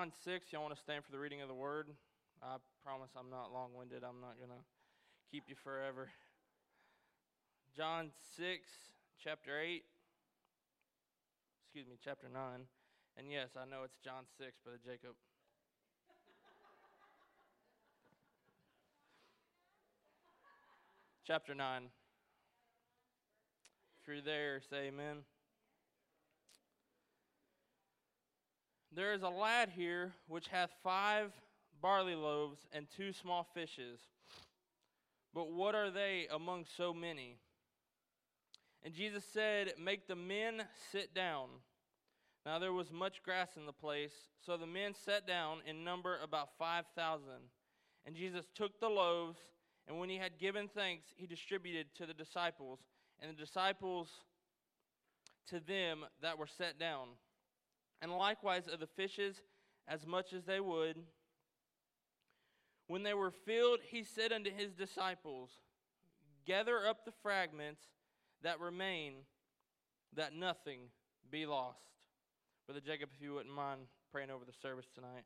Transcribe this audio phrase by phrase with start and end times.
[0.00, 1.88] John 6, y'all want to stand for the reading of the word?
[2.42, 4.00] I promise I'm not long winded.
[4.00, 4.64] I'm not going to
[5.30, 6.08] keep you forever.
[7.76, 8.08] John
[8.38, 8.64] 6,
[9.22, 9.84] chapter 8.
[11.60, 12.64] Excuse me, chapter 9.
[13.18, 15.12] And yes, I know it's John 6, Brother Jacob.
[21.26, 21.82] chapter 9.
[24.00, 25.18] If you're there, say amen.
[28.92, 31.32] There is a lad here which hath five
[31.80, 34.00] barley loaves and two small fishes.
[35.32, 37.36] But what are they among so many?
[38.82, 41.48] And Jesus said, Make the men sit down.
[42.44, 44.14] Now there was much grass in the place,
[44.44, 47.50] so the men sat down in number about five thousand.
[48.06, 49.38] And Jesus took the loaves,
[49.86, 52.80] and when he had given thanks, he distributed to the disciples,
[53.20, 54.08] and the disciples
[55.48, 57.08] to them that were set down
[58.02, 59.42] and likewise of the fishes
[59.86, 60.96] as much as they would.
[62.86, 65.50] When they were filled, he said unto his disciples,
[66.46, 67.82] Gather up the fragments
[68.42, 69.14] that remain,
[70.16, 70.80] that nothing
[71.30, 71.78] be lost.
[72.66, 75.24] Brother Jacob, if you wouldn't mind praying over the service tonight.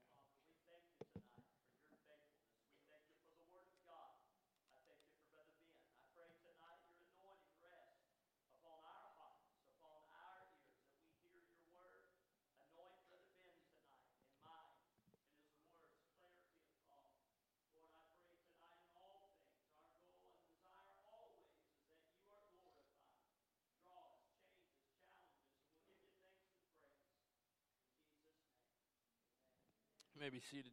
[30.25, 30.72] May be seated.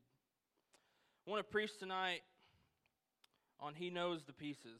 [1.27, 2.21] I want to preach tonight
[3.59, 4.79] on He Knows the Pieces.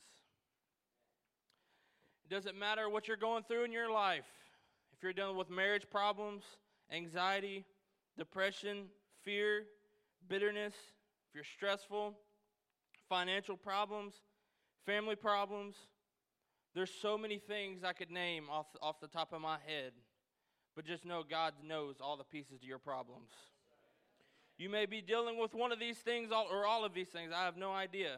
[2.23, 4.23] It doesn't matter what you're going through in your life.
[4.95, 6.43] If you're dealing with marriage problems,
[6.89, 7.65] anxiety,
[8.17, 8.85] depression,
[9.25, 9.63] fear,
[10.29, 12.15] bitterness, if you're stressful,
[13.09, 14.13] financial problems,
[14.85, 15.75] family problems,
[16.73, 19.91] there's so many things I could name off, off the top of my head.
[20.77, 23.31] But just know God knows all the pieces to your problems.
[24.61, 27.31] You may be dealing with one of these things or all of these things.
[27.35, 28.17] I have no idea.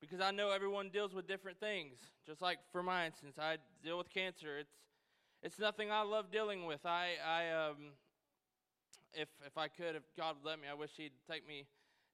[0.00, 1.98] Because I know everyone deals with different things.
[2.26, 4.56] Just like for my instance, I deal with cancer.
[4.58, 4.72] It's
[5.42, 6.86] it's nothing I love dealing with.
[6.86, 7.92] I I um
[9.12, 11.66] if if I could, if God would let me, I wish He'd take me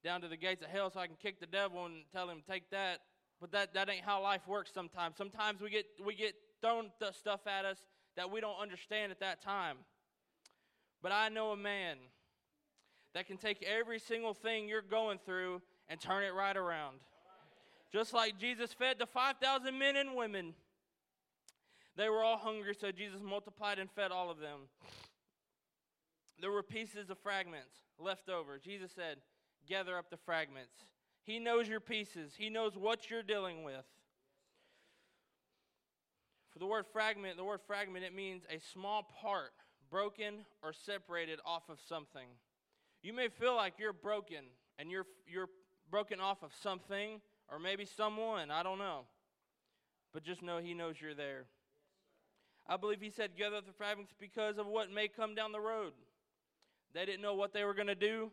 [0.03, 2.43] down to the gates of hell so I can kick the devil and tell him
[2.51, 2.99] take that.
[3.41, 4.73] But that that ain't how life works.
[4.75, 5.17] Sometimes.
[5.17, 7.79] Sometimes we get we get thrown stuff at us
[8.17, 9.77] that we don't understand at that time.
[11.01, 11.99] But I know a man
[13.17, 16.99] that can take every single thing you're going through and turn it right around.
[17.91, 20.53] Just like Jesus fed the 5,000 men and women.
[21.97, 24.69] They were all hungry, so Jesus multiplied and fed all of them.
[26.43, 28.59] There were pieces of fragments left over.
[28.59, 29.17] Jesus said,
[29.67, 30.75] Gather up the fragments.
[31.23, 33.87] He knows your pieces, He knows what you're dealing with.
[36.53, 39.53] For the word fragment, the word fragment, it means a small part
[39.91, 42.29] broken or separated off of something.
[43.03, 44.45] You may feel like you're broken
[44.79, 45.49] and you're, you're
[45.91, 47.21] broken off of something
[47.51, 48.51] or maybe someone.
[48.51, 49.03] I don't know.
[50.13, 51.45] But just know He knows you're there.
[52.67, 55.93] I believe He said, Gather the fragments because of what may come down the road.
[56.95, 58.31] They didn't know what they were going to do.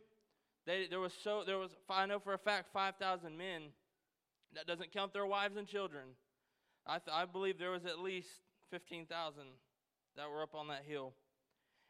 [0.66, 3.64] They, there was so there was I know for a fact 5,000 men.
[4.56, 6.04] That doesn't count their wives and children.
[6.86, 8.30] I, th- I believe there was at least
[8.70, 9.44] 15,000
[10.16, 11.14] that were up on that hill.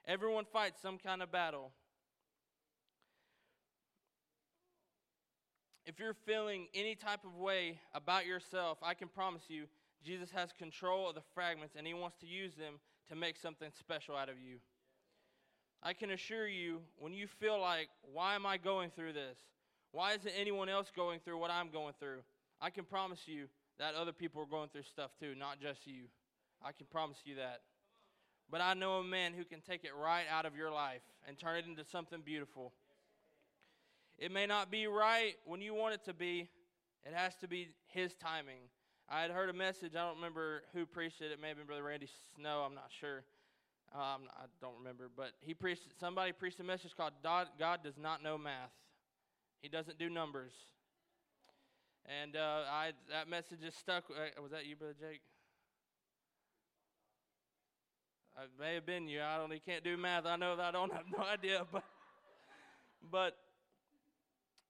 [0.07, 1.72] Everyone fights some kind of battle.
[5.85, 9.66] If you're feeling any type of way about yourself, I can promise you
[10.03, 12.75] Jesus has control of the fragments and he wants to use them
[13.09, 14.57] to make something special out of you.
[15.81, 19.38] I can assure you, when you feel like, why am I going through this?
[19.91, 22.19] Why isn't anyone else going through what I'm going through?
[22.61, 23.47] I can promise you
[23.79, 26.05] that other people are going through stuff too, not just you.
[26.63, 27.59] I can promise you that.
[28.50, 31.38] But I know a man who can take it right out of your life and
[31.38, 32.71] turn it into something beautiful.
[34.23, 36.47] It may not be right when you want it to be,
[37.05, 38.69] it has to be His timing.
[39.09, 41.29] I had heard a message, I don't remember who preached it.
[41.29, 43.25] It may have been Brother Randy Snow, I'm not sure.
[43.93, 45.81] Um, I don't remember, but he preached.
[45.99, 47.49] Somebody preached a message called "God,
[47.83, 48.71] does not know math.
[49.61, 50.53] He doesn't do numbers."
[52.21, 54.05] And uh, I that message is stuck.
[54.09, 55.19] Uh, was that you, brother Jake?
[58.41, 59.21] It may have been you.
[59.21, 59.51] I don't.
[59.51, 60.25] He can't do math.
[60.25, 60.63] I know that.
[60.63, 61.83] I don't have no idea, but
[63.11, 63.37] but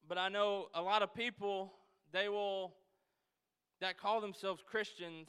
[0.08, 1.74] but I know a lot of people,
[2.12, 2.74] they will,
[3.82, 5.28] that call themselves Christians,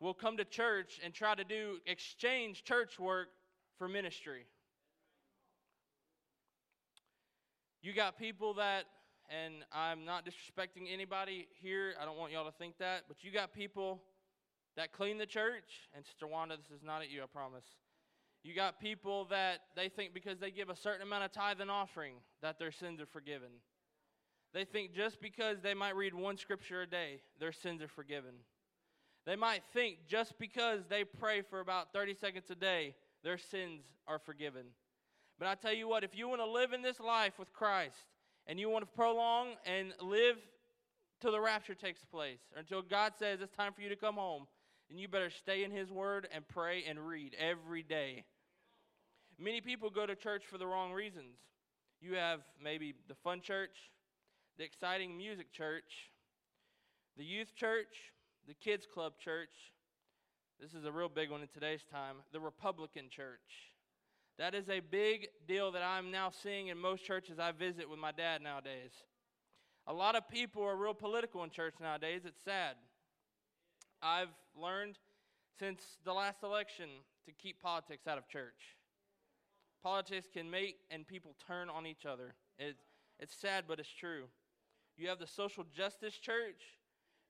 [0.00, 3.28] will come to church and try to do exchange church work
[3.78, 4.46] for ministry.
[7.82, 8.84] You got people that,
[9.30, 13.32] and I'm not disrespecting anybody here, I don't want y'all to think that, but you
[13.32, 14.02] got people
[14.76, 17.64] that clean the church, and Sister Wanda, this is not at you, I promise.
[18.48, 21.70] You got people that they think because they give a certain amount of tithe and
[21.70, 23.50] offering that their sins are forgiven.
[24.54, 28.32] They think just because they might read one scripture a day, their sins are forgiven.
[29.26, 33.82] They might think just because they pray for about 30 seconds a day, their sins
[34.06, 34.68] are forgiven.
[35.38, 38.06] But I tell you what, if you want to live in this life with Christ
[38.46, 40.38] and you want to prolong and live
[41.20, 44.14] till the rapture takes place, or until God says it's time for you to come
[44.14, 44.46] home,
[44.88, 48.24] then you better stay in His Word and pray and read every day.
[49.38, 51.36] Many people go to church for the wrong reasons.
[52.00, 53.76] You have maybe the fun church,
[54.56, 56.10] the exciting music church,
[57.16, 58.12] the youth church,
[58.46, 59.72] the kids club church.
[60.60, 63.72] This is a real big one in today's time the Republican church.
[64.38, 67.98] That is a big deal that I'm now seeing in most churches I visit with
[67.98, 68.92] my dad nowadays.
[69.86, 72.22] A lot of people are real political in church nowadays.
[72.24, 72.76] It's sad.
[74.02, 74.96] I've learned
[75.58, 76.88] since the last election
[77.26, 78.77] to keep politics out of church.
[79.82, 82.34] Politics can make and people turn on each other.
[82.58, 82.76] It,
[83.18, 84.24] it's sad, but it's true.
[84.96, 86.60] You have the social justice church,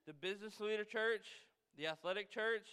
[0.06, 1.26] the business leader church,
[1.76, 2.66] the athletic church,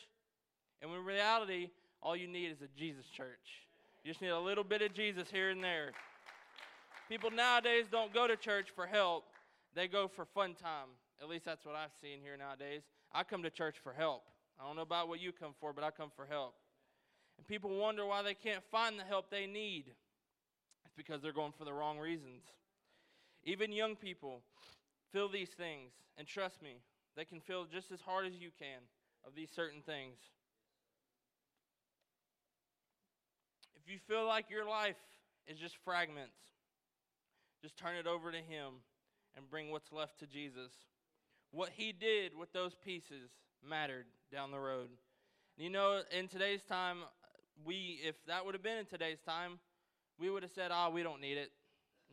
[0.82, 1.70] and in reality,
[2.02, 3.64] all you need is a Jesus church.
[4.04, 5.92] You just need a little bit of Jesus here and there.
[7.10, 9.26] People nowadays don't go to church for help,
[9.76, 10.90] they go for fun time.
[11.22, 12.82] At least that's what I've seen here nowadays.
[13.14, 14.24] I come to church for help.
[14.60, 16.56] I don't know about what you come for, but I come for help.
[17.38, 19.86] And people wonder why they can't find the help they need.
[20.86, 22.44] It's because they're going for the wrong reasons.
[23.44, 24.42] Even young people
[25.12, 26.78] feel these things, and trust me,
[27.16, 28.82] they can feel just as hard as you can
[29.26, 30.18] of these certain things.
[33.76, 34.96] If you feel like your life
[35.48, 36.38] is just fragments,
[37.62, 38.74] just turn it over to Him
[39.36, 40.72] and bring what's left to Jesus.
[41.52, 43.30] What He did with those pieces
[43.68, 44.90] mattered down the road.
[45.58, 46.98] You know, in today's time,
[47.64, 49.60] we if that would have been in today's time,
[50.20, 51.52] we would have said, "Oh, we don't need it."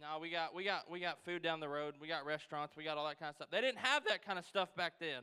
[0.01, 1.95] No, we got we got we got food down the road.
[2.01, 2.77] We got restaurants.
[2.77, 3.49] We got all that kind of stuff.
[3.51, 5.23] They didn't have that kind of stuff back then.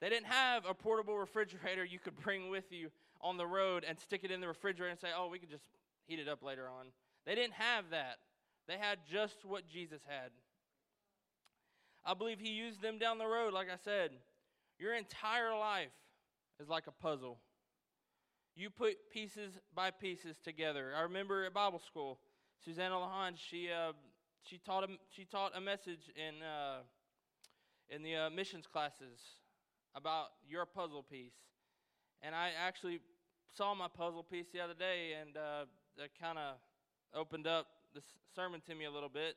[0.00, 3.98] They didn't have a portable refrigerator you could bring with you on the road and
[3.98, 5.64] stick it in the refrigerator and say, "Oh, we could just
[6.06, 6.86] heat it up later on."
[7.26, 8.18] They didn't have that.
[8.66, 10.30] They had just what Jesus had.
[12.04, 14.12] I believe he used them down the road like I said.
[14.78, 15.92] Your entire life
[16.58, 17.38] is like a puzzle.
[18.60, 20.92] You put pieces by pieces together.
[20.94, 22.18] I remember at Bible school,
[22.62, 23.92] Susanna Lahan, she uh,
[24.42, 26.80] she taught a, she taught a message in uh,
[27.88, 29.18] in the uh, missions classes
[29.94, 31.32] about your puzzle piece,
[32.20, 33.00] and I actually
[33.56, 35.64] saw my puzzle piece the other day, and uh,
[35.96, 36.56] that kind of
[37.14, 38.04] opened up this
[38.36, 39.36] sermon to me a little bit.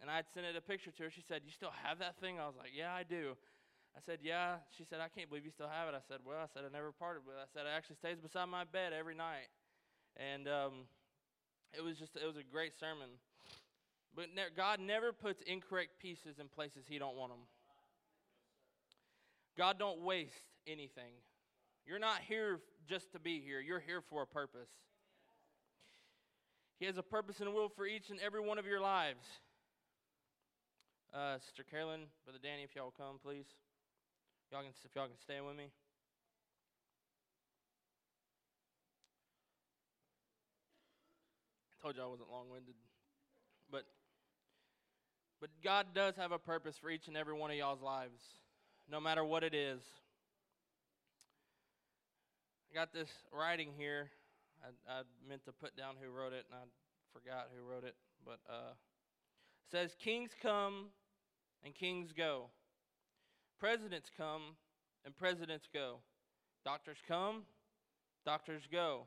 [0.00, 1.10] And I'd sent it a picture to her.
[1.10, 3.36] She said, "You still have that thing?" I was like, "Yeah, I do."
[3.96, 4.56] I said, Yeah.
[4.76, 5.94] She said, I can't believe you still have it.
[5.94, 7.40] I said, Well, I said, I never parted with it.
[7.42, 9.48] I said, it actually stays beside my bed every night.
[10.16, 10.72] And um,
[11.72, 13.08] it was just, it was a great sermon.
[14.14, 17.46] But ne- God never puts incorrect pieces in places He don't want them.
[19.56, 20.32] God don't waste
[20.66, 21.14] anything.
[21.86, 23.60] You're not here just to be here.
[23.60, 24.70] You're here for a purpose.
[26.78, 29.24] He has a purpose and will for each and every one of your lives.
[31.14, 33.46] Uh, Sister Carolyn, Brother Danny, if y'all will come, please.
[34.54, 35.64] Y'all can, if y'all can stand with me.
[41.72, 42.76] I told you I wasn't long-winded,
[43.68, 43.82] but
[45.40, 48.20] but God does have a purpose for each and every one of y'all's lives,
[48.88, 49.80] no matter what it is.
[52.70, 54.08] I got this writing here.
[54.62, 56.62] I, I meant to put down who wrote it, and I
[57.12, 57.96] forgot who wrote it.
[58.24, 60.90] But uh, it says, "Kings come
[61.64, 62.50] and kings go."
[63.64, 64.42] Presidents come
[65.06, 66.00] and presidents go.
[66.66, 67.44] Doctors come,
[68.26, 69.06] doctors go.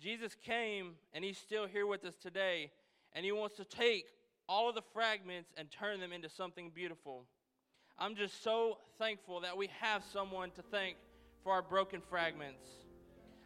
[0.00, 2.70] Jesus came and he's still here with us today,
[3.12, 4.04] and he wants to take
[4.48, 7.24] all of the fragments and turn them into something beautiful.
[7.98, 10.96] I'm just so thankful that we have someone to thank
[11.42, 12.68] for our broken fragments.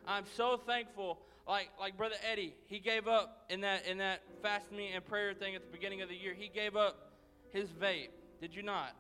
[0.07, 4.93] I'm so thankful, like like Brother Eddie, he gave up in that in that fasting
[4.95, 6.35] and prayer thing at the beginning of the year.
[6.35, 7.11] He gave up
[7.55, 8.11] his vape.
[8.39, 8.95] Did you not?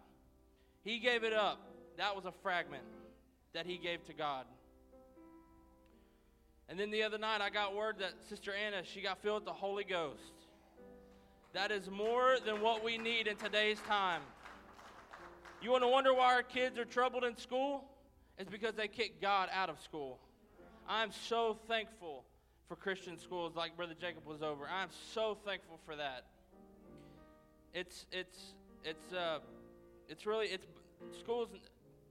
[0.84, 1.60] He gave it up.
[1.96, 2.84] That was a fragment
[3.52, 4.46] that he gave to God.
[6.68, 9.46] And then the other night, I got word that Sister Anna, she got filled with
[9.46, 10.22] the Holy Ghost.
[11.52, 14.22] That is more than what we need in today's time.
[15.60, 17.84] You want to wonder why our kids are troubled in school?
[18.38, 20.18] It's because they kicked God out of school.
[20.88, 22.24] I'm so thankful
[22.68, 24.64] for Christian schools like Brother Jacob was over.
[24.66, 26.24] I'm so thankful for that.
[27.74, 29.40] It's it's it's uh
[30.10, 30.66] it's really it's
[31.18, 31.48] schools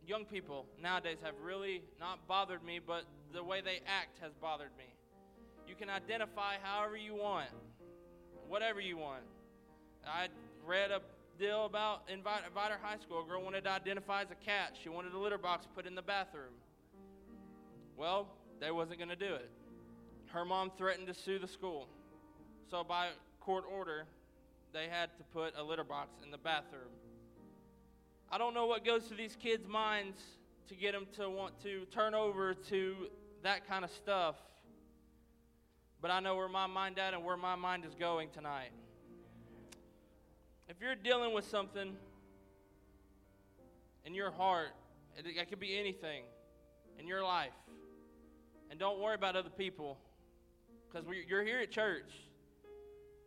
[0.08, 4.72] young people nowadays have really not bothered me, but the way they act has bothered
[4.76, 4.86] me.
[5.68, 7.50] You can identify however you want,
[8.48, 9.22] whatever you want.
[10.08, 10.30] I
[10.66, 11.02] read a
[11.38, 13.22] deal about Invite, Inviter High School.
[13.24, 14.76] A girl wanted to identify as a cat.
[14.82, 16.56] She wanted a litter box put in the bathroom.
[17.96, 18.30] Well,
[18.60, 19.50] they wasn't going to do it.
[20.28, 21.88] Her mom threatened to sue the school.
[22.72, 24.06] So by court order,
[24.74, 26.90] they had to put a litter box in the bathroom.
[28.32, 30.22] I don't know what goes through these kids' minds
[30.68, 32.96] to get them to want to turn over to
[33.42, 34.36] that kind of stuff.
[36.00, 38.70] But I know where my mind at and where my mind is going tonight.
[40.68, 41.96] If you're dealing with something
[44.06, 44.70] in your heart,
[45.18, 46.24] it, it could be anything
[47.00, 47.50] in your life.
[48.70, 49.98] And don't worry about other people
[50.88, 52.12] because you're here at church.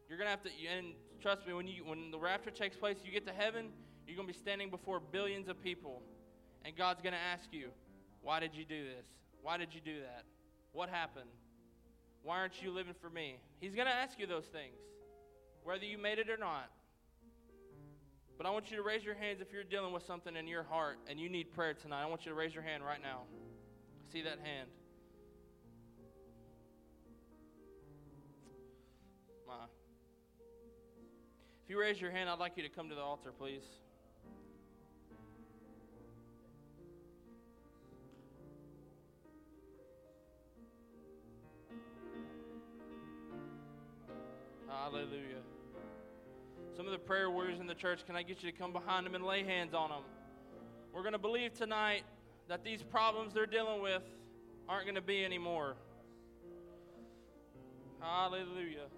[0.09, 3.11] You're to have to, and trust me, when, you, when the rapture takes place, you
[3.11, 3.71] get to heaven,
[4.07, 6.03] you're going to be standing before billions of people.
[6.65, 7.71] And God's going to ask you,
[8.23, 9.07] why did you do this?
[9.43, 10.25] Why did you do that?
[10.73, 11.31] What happened?
[12.23, 13.39] Why aren't you living for me?
[13.61, 14.77] He's going to ask you those things,
[15.65, 16.71] whether you made it or not.
[18.39, 20.63] But I want you to raise your hands if you're dealing with something in your
[20.63, 22.03] heart and you need prayer tonight.
[22.03, 23.23] I want you to raise your hand right now.
[24.13, 24.69] See that hand.
[29.47, 29.55] My.
[31.65, 33.65] If you raise your hand, I'd like you to come to the altar, please.
[44.81, 45.43] Hallelujah.
[46.77, 49.05] Some of the prayer warriors in the church, can I get you to come behind
[49.05, 50.03] them and lay hands on them?
[50.93, 52.05] We're going to believe tonight
[52.49, 54.03] that these problems they're dealing with
[54.69, 55.77] aren't going to be anymore.
[58.01, 58.89] Hallelujah.